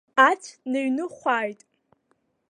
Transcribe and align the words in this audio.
Ацә 0.27 0.49
ныҩныхәааит. 0.71 1.59